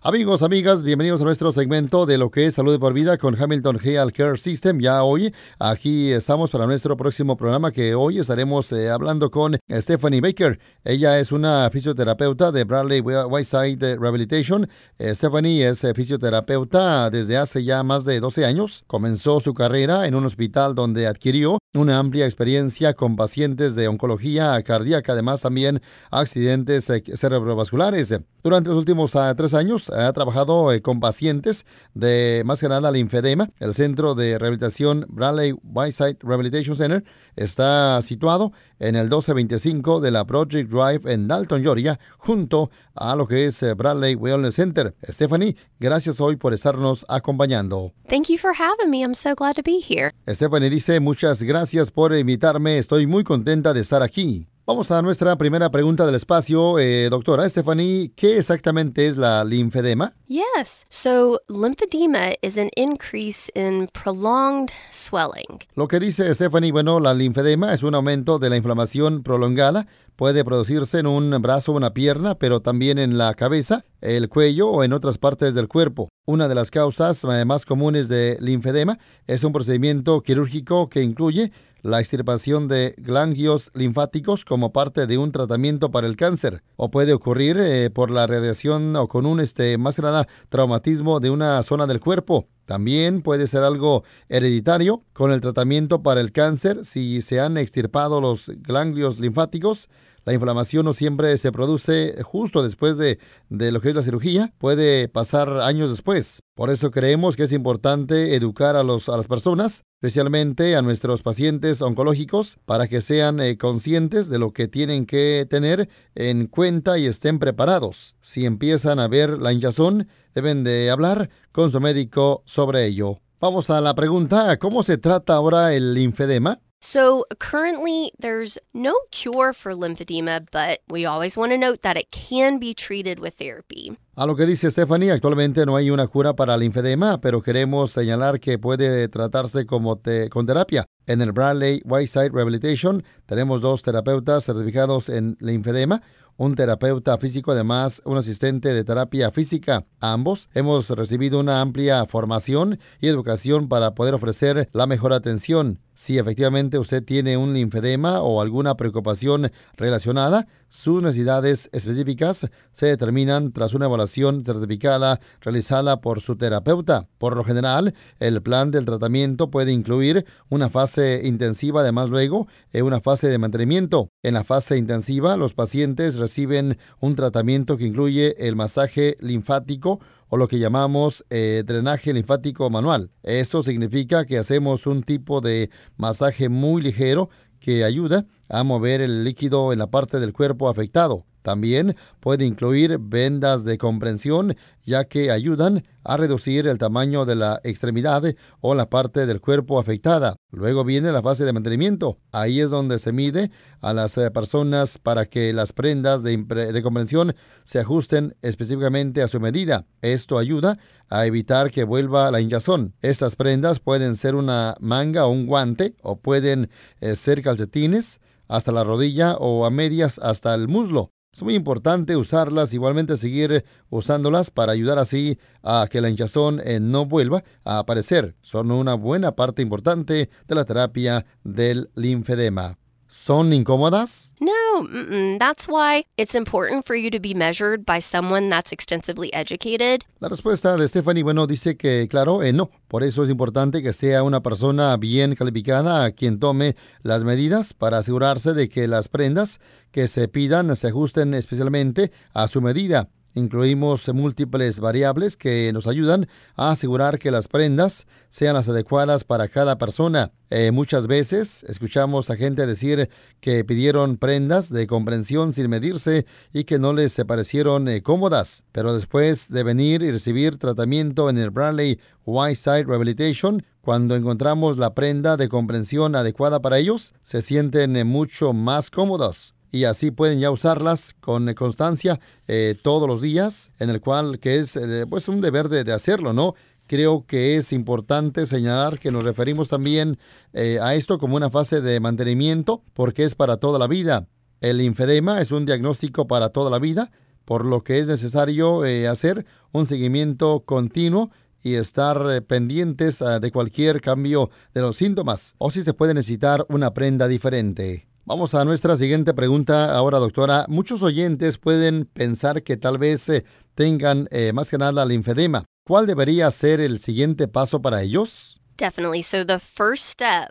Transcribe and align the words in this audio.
Amigos, 0.00 0.44
amigas, 0.44 0.84
bienvenidos 0.84 1.20
a 1.22 1.24
nuestro 1.24 1.50
segmento 1.50 2.06
de 2.06 2.18
lo 2.18 2.30
que 2.30 2.46
es 2.46 2.54
salud 2.54 2.78
por 2.78 2.92
vida 2.92 3.18
con 3.18 3.34
Hamilton 3.34 3.80
Health 3.82 4.12
Care 4.12 4.38
System. 4.38 4.78
Ya 4.78 5.02
hoy 5.02 5.34
aquí 5.58 6.12
estamos 6.12 6.52
para 6.52 6.66
nuestro 6.66 6.96
próximo 6.96 7.36
programa 7.36 7.72
que 7.72 7.96
hoy 7.96 8.20
estaremos 8.20 8.70
eh, 8.70 8.90
hablando 8.90 9.28
con 9.32 9.58
Stephanie 9.68 10.20
Baker. 10.20 10.60
Ella 10.84 11.18
es 11.18 11.32
una 11.32 11.68
fisioterapeuta 11.72 12.52
de 12.52 12.62
Bradley 12.62 13.00
Whiteside 13.00 13.96
Rehabilitation. 13.96 14.68
Eh, 15.00 15.12
Stephanie 15.16 15.66
es 15.66 15.82
eh, 15.82 15.92
fisioterapeuta 15.94 17.10
desde 17.10 17.36
hace 17.36 17.64
ya 17.64 17.82
más 17.82 18.04
de 18.04 18.20
12 18.20 18.46
años. 18.46 18.84
Comenzó 18.86 19.40
su 19.40 19.52
carrera 19.52 20.06
en 20.06 20.14
un 20.14 20.24
hospital 20.26 20.76
donde 20.76 21.08
adquirió 21.08 21.58
una 21.74 21.98
amplia 21.98 22.24
experiencia 22.24 22.94
con 22.94 23.16
pacientes 23.16 23.74
de 23.74 23.88
oncología 23.88 24.62
cardíaca, 24.62 25.12
además 25.12 25.42
también 25.42 25.82
accidentes 26.10 26.90
cerebrovasculares. 27.14 28.18
Durante 28.42 28.70
los 28.70 28.78
últimos 28.78 29.14
ah, 29.16 29.34
tres 29.36 29.52
años 29.52 29.90
ha 29.90 30.10
trabajado 30.14 30.72
eh, 30.72 30.80
con 30.80 30.98
pacientes 31.00 31.66
de 31.92 32.42
más 32.46 32.60
que 32.60 32.70
nada 32.70 32.90
linfedema. 32.90 33.50
El 33.58 33.74
centro 33.74 34.14
de 34.14 34.38
rehabilitación 34.38 35.04
Bradley 35.10 35.52
Whiteside 35.62 36.16
Rehabilitation 36.20 36.74
Center 36.74 37.04
está 37.36 38.00
situado 38.00 38.52
en 38.78 38.96
el 38.96 39.04
1225 39.04 40.00
de 40.00 40.10
la 40.10 40.24
Project 40.24 40.70
Drive 40.70 41.12
en 41.12 41.28
Dalton, 41.28 41.62
Georgia, 41.62 41.98
junto 42.18 42.70
a 42.94 43.16
lo 43.16 43.26
que 43.26 43.46
es 43.46 43.62
eh, 43.62 43.74
Bradley 43.74 44.14
Wellness 44.14 44.54
Center. 44.54 44.94
Stephanie, 45.08 45.56
gracias 45.80 46.20
hoy 46.20 46.36
por 46.36 46.54
estarnos 46.54 47.04
acompañando. 47.08 47.92
Thank 48.08 48.28
you 48.28 48.38
for 48.38 48.52
having 48.52 48.90
me. 48.90 49.02
I'm 49.02 49.14
so 49.14 49.34
glad 49.34 49.54
to 49.56 49.62
be 49.62 49.80
here. 49.80 50.12
Stephanie 50.28 50.70
dice 50.70 51.00
muchas 51.00 51.42
gracias 51.42 51.90
por 51.90 52.14
invitarme. 52.14 52.78
Estoy 52.78 53.06
muy 53.06 53.24
contenta 53.24 53.72
de 53.72 53.80
estar 53.80 54.02
aquí. 54.02 54.48
Vamos 54.68 54.90
a 54.90 55.00
nuestra 55.00 55.34
primera 55.38 55.70
pregunta 55.70 56.04
del 56.04 56.14
espacio. 56.14 56.78
Eh, 56.78 57.08
doctora 57.08 57.48
Stephanie, 57.48 58.12
¿qué 58.14 58.36
exactamente 58.36 59.06
es 59.06 59.16
la 59.16 59.42
linfedema? 59.42 60.14
Yes. 60.26 60.84
So, 60.90 61.40
lymphedema 61.48 62.34
is 62.42 62.58
an 62.58 62.68
increase 62.76 63.50
in 63.54 63.88
prolonged 63.94 64.68
swelling. 64.90 65.60
Lo 65.74 65.88
que 65.88 65.98
dice 65.98 66.34
Stephanie, 66.34 66.70
bueno, 66.70 67.00
la 67.00 67.14
linfedema 67.14 67.72
es 67.72 67.82
un 67.82 67.94
aumento 67.94 68.38
de 68.38 68.50
la 68.50 68.58
inflamación 68.58 69.22
prolongada. 69.22 69.86
Puede 70.16 70.44
producirse 70.44 70.98
en 70.98 71.06
un 71.06 71.30
brazo 71.40 71.72
o 71.72 71.76
una 71.76 71.94
pierna, 71.94 72.34
pero 72.34 72.60
también 72.60 72.98
en 72.98 73.16
la 73.16 73.32
cabeza, 73.32 73.86
el 74.02 74.28
cuello 74.28 74.68
o 74.68 74.84
en 74.84 74.92
otras 74.92 75.16
partes 75.16 75.54
del 75.54 75.68
cuerpo. 75.68 76.10
Una 76.26 76.46
de 76.46 76.54
las 76.54 76.70
causas 76.70 77.24
eh, 77.24 77.46
más 77.46 77.64
comunes 77.64 78.08
de 78.08 78.36
linfedema 78.42 78.98
es 79.26 79.44
un 79.44 79.52
procedimiento 79.54 80.20
quirúrgico 80.20 80.90
que 80.90 81.00
incluye 81.00 81.52
la 81.82 82.00
extirpación 82.00 82.68
de 82.68 82.94
ganglios 82.98 83.70
linfáticos 83.74 84.44
como 84.44 84.72
parte 84.72 85.06
de 85.06 85.18
un 85.18 85.32
tratamiento 85.32 85.90
para 85.90 86.06
el 86.06 86.16
cáncer 86.16 86.62
o 86.76 86.90
puede 86.90 87.12
ocurrir 87.12 87.56
eh, 87.58 87.90
por 87.90 88.10
la 88.10 88.26
radiación 88.26 88.94
o 88.96 89.08
con 89.08 89.26
un 89.26 89.40
este, 89.40 89.78
más 89.78 89.98
nada 89.98 90.26
traumatismo 90.48 91.20
de 91.20 91.30
una 91.30 91.62
zona 91.62 91.86
del 91.86 92.00
cuerpo. 92.00 92.48
También 92.66 93.22
puede 93.22 93.46
ser 93.46 93.62
algo 93.62 94.04
hereditario 94.28 95.02
con 95.12 95.32
el 95.32 95.40
tratamiento 95.40 96.02
para 96.02 96.20
el 96.20 96.32
cáncer 96.32 96.84
si 96.84 97.22
se 97.22 97.40
han 97.40 97.56
extirpado 97.56 98.20
los 98.20 98.50
ganglios 98.58 99.20
linfáticos 99.20 99.88
la 100.28 100.34
inflamación 100.34 100.84
no 100.84 100.92
siempre 100.92 101.38
se 101.38 101.52
produce 101.52 102.22
justo 102.22 102.62
después 102.62 102.98
de, 102.98 103.18
lo 103.48 103.80
que 103.80 103.88
es 103.88 103.94
la 103.94 104.02
cirugía, 104.02 104.52
puede 104.58 105.08
pasar 105.08 105.62
años 105.62 105.88
después. 105.88 106.42
Por 106.54 106.68
eso 106.68 106.90
creemos 106.90 107.34
que 107.34 107.44
es 107.44 107.52
importante 107.52 108.34
educar 108.34 108.76
a, 108.76 108.82
las 108.82 109.26
personas, 109.26 109.84
especialmente 110.02 110.76
a 110.76 110.82
nuestros 110.82 111.22
pacientes 111.22 111.80
oncológicos, 111.80 112.58
para 112.66 112.88
que 112.88 113.00
sean 113.00 113.40
eh, 113.40 113.56
conscientes 113.56 114.28
de 114.28 114.38
lo 114.38 114.52
que 114.52 114.68
tienen 114.68 115.06
que 115.06 115.46
tener 115.48 115.88
en 116.14 116.44
cuenta 116.44 116.98
y 116.98 117.06
estén 117.06 117.38
preparados. 117.38 118.14
Si 118.20 118.44
empiezan 118.44 118.98
a 118.98 119.08
ver 119.08 119.38
la 119.38 119.54
hinchazón, 119.54 120.08
deben 120.34 120.62
de 120.62 120.90
hablar 120.90 121.30
con 121.52 121.72
su 121.72 121.80
médico 121.80 122.42
sobre 122.44 122.84
ello. 122.84 123.22
Vamos 123.40 123.70
a 123.70 123.80
la 123.80 123.94
pregunta, 123.94 124.58
¿cómo 124.58 124.82
se 124.82 124.98
trata 124.98 125.36
ahora 125.36 125.72
el 125.72 125.94
linfedema? 125.94 126.60
So, 126.80 127.24
currently, 127.40 128.12
there's 128.20 128.56
no 128.72 128.94
cure 129.10 129.52
for 129.52 129.74
lymphedema, 129.74 130.46
but 130.52 130.78
we 130.88 131.04
always 131.04 131.36
want 131.36 131.50
to 131.50 131.58
note 131.58 131.82
that 131.82 131.96
it 131.96 132.12
can 132.12 132.58
be 132.58 132.72
treated 132.72 133.18
with 133.18 133.34
therapy. 133.34 133.98
A 134.14 134.26
lo 134.26 134.36
que 134.36 134.46
dice 134.46 134.70
Stephanie, 134.70 135.10
actualmente 135.10 135.66
no 135.66 135.76
hay 135.76 135.90
una 135.90 136.06
cura 136.06 136.34
para 136.34 136.56
linfedema, 136.56 137.20
pero 137.20 137.40
queremos 137.40 137.90
señalar 137.90 138.38
que 138.38 138.58
puede 138.58 139.08
tratarse 139.08 139.66
como 139.66 140.00
con 140.30 140.46
terapia. 140.46 140.86
En 141.06 141.20
el 141.20 141.32
Bradley 141.32 141.82
Whiteside 141.84 142.30
Rehabilitation 142.30 143.02
tenemos 143.26 143.60
dos 143.60 143.82
terapeutas 143.82 144.44
certificados 144.44 145.08
en 145.08 145.36
linfedema, 145.40 146.02
un 146.36 146.54
terapeuta 146.54 147.18
físico, 147.18 147.52
además 147.52 148.00
un 148.04 148.16
asistente 148.16 148.72
de 148.72 148.84
terapia 148.84 149.32
física. 149.32 149.84
Ambos 150.00 150.48
hemos 150.54 150.88
recibido 150.90 151.40
una 151.40 151.60
amplia 151.60 152.04
formación 152.06 152.78
y 153.00 153.08
educación 153.08 153.68
para 153.68 153.94
poder 153.94 154.14
ofrecer 154.14 154.68
la 154.72 154.86
mejor 154.86 155.12
atención. 155.12 155.80
Si 155.98 156.16
efectivamente 156.16 156.78
usted 156.78 157.02
tiene 157.02 157.36
un 157.36 157.54
linfedema 157.54 158.22
o 158.22 158.40
alguna 158.40 158.76
preocupación 158.76 159.50
relacionada, 159.76 160.46
sus 160.68 161.02
necesidades 161.02 161.68
específicas 161.72 162.48
se 162.70 162.86
determinan 162.86 163.50
tras 163.52 163.74
una 163.74 163.86
evaluación 163.86 164.44
certificada 164.44 165.18
realizada 165.40 166.00
por 166.00 166.20
su 166.20 166.36
terapeuta. 166.36 167.08
Por 167.18 167.34
lo 167.34 167.42
general, 167.42 167.96
el 168.20 168.40
plan 168.42 168.70
del 168.70 168.84
tratamiento 168.84 169.50
puede 169.50 169.72
incluir 169.72 170.24
una 170.50 170.70
fase 170.70 171.22
intensiva, 171.24 171.80
además 171.80 172.10
luego 172.10 172.46
en 172.72 172.84
una 172.84 173.00
fase 173.00 173.26
de 173.26 173.38
mantenimiento. 173.38 174.08
En 174.22 174.34
la 174.34 174.44
fase 174.44 174.76
intensiva, 174.76 175.36
los 175.36 175.54
pacientes 175.54 176.14
reciben 176.14 176.78
un 177.00 177.16
tratamiento 177.16 177.76
que 177.76 177.86
incluye 177.86 178.36
el 178.46 178.54
masaje 178.54 179.16
linfático 179.18 179.98
o 180.28 180.36
lo 180.36 180.48
que 180.48 180.58
llamamos 180.58 181.24
eh, 181.30 181.62
drenaje 181.66 182.12
linfático 182.12 182.68
manual. 182.70 183.10
Esto 183.22 183.62
significa 183.62 184.26
que 184.26 184.38
hacemos 184.38 184.86
un 184.86 185.02
tipo 185.02 185.40
de 185.40 185.70
masaje 185.96 186.48
muy 186.48 186.82
ligero 186.82 187.30
que 187.60 187.84
ayuda 187.84 188.26
a 188.48 188.62
mover 188.62 189.00
el 189.00 189.24
líquido 189.24 189.72
en 189.72 189.78
la 189.78 189.88
parte 189.88 190.20
del 190.20 190.32
cuerpo 190.32 190.68
afectado. 190.68 191.24
También 191.48 191.96
puede 192.20 192.44
incluir 192.44 192.98
vendas 193.00 193.64
de 193.64 193.78
comprensión, 193.78 194.54
ya 194.84 195.04
que 195.04 195.30
ayudan 195.30 195.82
a 196.04 196.18
reducir 196.18 196.66
el 196.66 196.76
tamaño 196.76 197.24
de 197.24 197.36
la 197.36 197.60
extremidad 197.64 198.22
o 198.60 198.74
la 198.74 198.90
parte 198.90 199.24
del 199.24 199.40
cuerpo 199.40 199.78
afectada. 199.78 200.34
Luego 200.50 200.84
viene 200.84 201.10
la 201.10 201.22
fase 201.22 201.46
de 201.46 201.54
mantenimiento. 201.54 202.18
Ahí 202.32 202.60
es 202.60 202.68
donde 202.68 202.98
se 202.98 203.12
mide 203.12 203.50
a 203.80 203.94
las 203.94 204.18
eh, 204.18 204.30
personas 204.30 204.98
para 204.98 205.24
que 205.24 205.54
las 205.54 205.72
prendas 205.72 206.22
de, 206.22 206.36
de 206.36 206.82
comprensión 206.82 207.34
se 207.64 207.78
ajusten 207.78 208.36
específicamente 208.42 209.22
a 209.22 209.28
su 209.28 209.40
medida. 209.40 209.86
Esto 210.02 210.36
ayuda 210.36 210.78
a 211.08 211.24
evitar 211.24 211.70
que 211.70 211.84
vuelva 211.84 212.30
la 212.30 212.42
hinchazón. 212.42 212.94
Estas 213.00 213.36
prendas 213.36 213.80
pueden 213.80 214.16
ser 214.16 214.34
una 214.34 214.74
manga 214.80 215.24
o 215.24 215.30
un 215.30 215.46
guante 215.46 215.94
o 216.02 216.16
pueden 216.16 216.68
eh, 217.00 217.16
ser 217.16 217.42
calcetines 217.42 218.20
hasta 218.48 218.72
la 218.72 218.84
rodilla 218.84 219.36
o 219.36 219.64
a 219.64 219.70
medias 219.70 220.18
hasta 220.18 220.54
el 220.54 220.68
muslo. 220.68 221.12
Es 221.32 221.42
muy 221.42 221.54
importante 221.54 222.16
usarlas, 222.16 222.72
igualmente 222.72 223.16
seguir 223.16 223.64
usándolas 223.90 224.50
para 224.50 224.72
ayudar 224.72 224.98
así 224.98 225.38
a 225.62 225.86
que 225.88 226.00
la 226.00 226.08
hinchazón 226.08 226.60
eh, 226.64 226.80
no 226.80 227.06
vuelva 227.06 227.44
a 227.64 227.78
aparecer. 227.78 228.34
Son 228.40 228.70
una 228.72 228.94
buena 228.94 229.36
parte 229.36 229.62
importante 229.62 230.30
de 230.48 230.54
la 230.54 230.64
terapia 230.64 231.26
del 231.44 231.90
linfedema. 231.94 232.78
¿Son 233.10 233.54
incómodas? 233.54 234.34
No, 234.38 235.38
that's 235.38 235.66
why 235.66 236.04
it's 236.18 236.34
important 236.34 236.84
for 236.84 236.94
you 236.94 237.10
to 237.10 237.18
be 237.18 237.32
measured 237.32 237.86
by 237.86 238.00
someone 238.00 238.50
that's 238.50 238.70
extensively 238.70 239.30
educated. 239.32 240.02
La 240.20 240.28
respuesta 240.28 240.76
de 240.76 240.86
Stephanie, 240.86 241.22
bueno, 241.22 241.46
dice 241.46 241.78
que 241.78 242.06
claro, 242.08 242.42
eh, 242.42 242.52
no. 242.52 242.70
Por 242.86 243.02
eso 243.02 243.24
es 243.24 243.30
importante 243.30 243.82
que 243.82 243.94
sea 243.94 244.22
una 244.22 244.42
persona 244.42 244.94
bien 244.98 245.34
calificada 245.34 246.04
a 246.04 246.10
quien 246.12 246.38
tome 246.38 246.76
las 247.02 247.24
medidas 247.24 247.72
para 247.72 247.98
asegurarse 247.98 248.52
de 248.52 248.68
que 248.68 248.86
las 248.86 249.08
prendas 249.08 249.58
que 249.90 250.06
se 250.06 250.28
pidan 250.28 250.76
se 250.76 250.88
ajusten 250.88 251.32
especialmente 251.32 252.12
a 252.34 252.46
su 252.46 252.60
medida. 252.60 253.08
Incluimos 253.38 254.12
múltiples 254.12 254.80
variables 254.80 255.36
que 255.36 255.72
nos 255.72 255.86
ayudan 255.86 256.26
a 256.56 256.72
asegurar 256.72 257.20
que 257.20 257.30
las 257.30 257.46
prendas 257.46 258.06
sean 258.30 258.54
las 258.54 258.68
adecuadas 258.68 259.22
para 259.22 259.46
cada 259.46 259.78
persona. 259.78 260.32
Eh, 260.50 260.72
muchas 260.72 261.06
veces 261.06 261.62
escuchamos 261.68 262.30
a 262.30 262.36
gente 262.36 262.66
decir 262.66 263.08
que 263.40 263.64
pidieron 263.64 264.16
prendas 264.16 264.70
de 264.70 264.88
comprensión 264.88 265.52
sin 265.52 265.70
medirse 265.70 266.26
y 266.52 266.64
que 266.64 266.80
no 266.80 266.92
les 266.92 267.14
parecieron 267.26 267.86
eh, 267.86 268.02
cómodas, 268.02 268.64
pero 268.72 268.92
después 268.92 269.48
de 269.50 269.62
venir 269.62 270.02
y 270.02 270.10
recibir 270.10 270.58
tratamiento 270.58 271.30
en 271.30 271.38
el 271.38 271.50
Bradley 271.50 272.00
Whiteside 272.24 272.86
Rehabilitation, 272.86 273.62
cuando 273.80 274.16
encontramos 274.16 274.78
la 274.78 274.94
prenda 274.94 275.36
de 275.36 275.48
comprensión 275.48 276.16
adecuada 276.16 276.60
para 276.60 276.78
ellos, 276.78 277.14
se 277.22 277.40
sienten 277.40 277.94
eh, 277.94 278.02
mucho 278.02 278.52
más 278.52 278.90
cómodos 278.90 279.54
y 279.70 279.84
así 279.84 280.10
pueden 280.10 280.40
ya 280.40 280.50
usarlas 280.50 281.14
con 281.20 281.52
constancia 281.54 282.20
eh, 282.46 282.74
todos 282.82 283.08
los 283.08 283.20
días, 283.20 283.70
en 283.78 283.90
el 283.90 284.00
cual 284.00 284.38
que 284.38 284.56
es 284.56 284.76
eh, 284.76 285.06
pues 285.08 285.28
un 285.28 285.40
deber 285.40 285.68
de, 285.68 285.92
hacerlo, 285.92 286.32
¿no? 286.32 286.54
creo 286.88 287.26
que 287.26 287.56
es 287.56 287.72
importante 287.72 288.46
señalar 288.46 288.98
que 288.98 289.12
nos 289.12 289.22
referimos 289.22 289.68
también 289.68 290.18
eh, 290.54 290.78
a 290.82 290.94
esto 290.96 291.18
como 291.18 291.36
una 291.36 291.50
fase 291.50 291.80
de 291.80 292.00
mantenimiento 292.00 292.82
porque 292.94 293.24
es 293.24 293.36
para 293.36 293.58
toda 293.58 293.78
la 293.78 293.86
vida. 293.86 294.26
El 294.60 294.78
linfedema 294.78 295.40
es 295.40 295.52
un 295.52 295.66
diagnóstico 295.66 296.26
para 296.26 296.48
toda 296.48 296.70
la 296.70 296.80
vida, 296.80 297.12
por 297.44 297.64
lo 297.64 297.84
que 297.84 297.98
es 297.98 298.08
necesario 298.08 298.84
eh, 298.84 299.06
hacer 299.06 299.46
un 299.70 299.86
seguimiento 299.86 300.64
continuo 300.64 301.30
y 301.62 301.74
estar 301.74 302.20
eh, 302.30 302.40
pendientes 302.40 303.22
ah, 303.22 303.38
de 303.38 303.52
cualquier 303.52 304.00
cambio 304.00 304.50
de 304.74 304.80
los 304.80 304.96
síntomas 304.96 305.54
o 305.58 305.70
si 305.70 305.82
se 305.82 305.94
puede 305.94 306.14
necesitar 306.14 306.66
una 306.68 306.92
prenda 306.94 307.28
diferente. 307.28 308.07
Vamos 308.28 308.54
a 308.54 308.62
nuestra 308.66 308.94
siguiente 308.98 309.32
pregunta 309.32 309.96
ahora, 309.96 310.18
doctora. 310.18 310.66
Muchos 310.68 311.02
oyentes 311.02 311.56
pueden 311.56 312.04
pensar 312.04 312.62
que 312.62 312.76
tal 312.76 312.98
vez 312.98 313.26
tengan 313.74 314.28
más 314.52 314.68
que 314.68 314.76
nada 314.76 315.06
linfedema. 315.06 315.64
¿Cuál 315.86 316.06
debería 316.06 316.50
ser 316.50 316.78
el 316.80 316.98
siguiente 316.98 317.48
paso 317.48 317.80
para 317.80 318.02
ellos? 318.02 318.60
Definitely. 318.76 319.22
So 319.22 319.46
the 319.46 319.58
first 319.58 320.10
step 320.10 320.50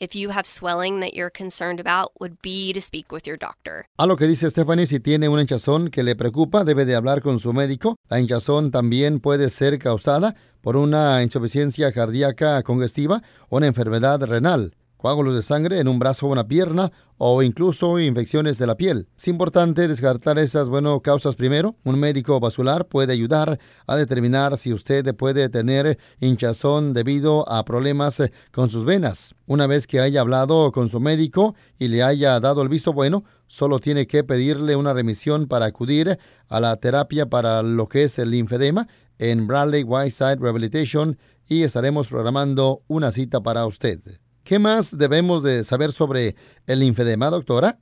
if 0.00 0.16
you 0.16 0.30
have 0.30 0.46
swelling 0.46 0.98
that 0.98 1.14
you're 1.14 1.30
concerned 1.30 1.78
about 1.78 2.10
would 2.18 2.38
be 2.42 2.72
to 2.72 2.80
speak 2.80 3.12
with 3.12 3.24
your 3.24 3.38
doctor. 3.38 3.86
A 3.98 4.06
lo 4.06 4.16
que 4.16 4.26
dice 4.26 4.50
Stephanie, 4.50 4.86
si 4.86 4.98
tiene 4.98 5.28
una 5.28 5.42
hinchazón 5.42 5.90
que 5.90 6.02
le 6.02 6.16
preocupa, 6.16 6.64
debe 6.64 6.84
de 6.84 6.96
hablar 6.96 7.22
con 7.22 7.38
su 7.38 7.52
médico. 7.52 7.94
La 8.08 8.18
hinchazón 8.18 8.72
también 8.72 9.20
puede 9.20 9.48
ser 9.50 9.78
causada 9.78 10.34
por 10.60 10.76
una 10.76 11.22
insuficiencia 11.22 11.92
cardíaca 11.92 12.60
congestiva 12.64 13.22
o 13.48 13.58
una 13.58 13.68
enfermedad 13.68 14.20
renal 14.22 14.74
coágulos 15.02 15.34
de 15.34 15.42
sangre 15.42 15.80
en 15.80 15.88
un 15.88 15.98
brazo 15.98 16.26
o 16.26 16.30
una 16.30 16.46
pierna 16.46 16.92
o 17.18 17.42
incluso 17.42 17.98
infecciones 17.98 18.56
de 18.58 18.68
la 18.68 18.76
piel. 18.76 19.08
Es 19.18 19.26
importante 19.26 19.88
descartar 19.88 20.38
esas 20.38 20.68
bueno, 20.68 21.00
causas 21.00 21.34
primero. 21.34 21.74
Un 21.82 21.98
médico 21.98 22.38
vascular 22.38 22.86
puede 22.86 23.12
ayudar 23.12 23.58
a 23.88 23.96
determinar 23.96 24.56
si 24.56 24.72
usted 24.72 25.12
puede 25.16 25.48
tener 25.48 25.98
hinchazón 26.20 26.94
debido 26.94 27.50
a 27.50 27.64
problemas 27.64 28.22
con 28.52 28.70
sus 28.70 28.84
venas. 28.84 29.34
Una 29.46 29.66
vez 29.66 29.88
que 29.88 29.98
haya 29.98 30.20
hablado 30.20 30.70
con 30.70 30.88
su 30.88 31.00
médico 31.00 31.56
y 31.80 31.88
le 31.88 32.04
haya 32.04 32.38
dado 32.38 32.62
el 32.62 32.68
visto 32.68 32.92
bueno, 32.92 33.24
solo 33.48 33.80
tiene 33.80 34.06
que 34.06 34.22
pedirle 34.22 34.76
una 34.76 34.94
remisión 34.94 35.48
para 35.48 35.66
acudir 35.66 36.16
a 36.48 36.60
la 36.60 36.76
terapia 36.76 37.26
para 37.26 37.64
lo 37.64 37.88
que 37.88 38.04
es 38.04 38.20
el 38.20 38.30
linfedema 38.30 38.86
en 39.18 39.48
Bradley 39.48 39.82
Whiteside 39.82 40.36
Rehabilitation 40.36 41.18
y 41.48 41.64
estaremos 41.64 42.06
programando 42.06 42.84
una 42.86 43.10
cita 43.10 43.40
para 43.40 43.66
usted. 43.66 44.21
¿Qué 44.52 44.58
más 44.58 44.98
debemos 44.98 45.42
de 45.42 45.64
saber 45.64 45.92
sobre 45.92 46.36
el 46.66 46.80
linfedema, 46.80 47.30
doctora? 47.30 47.78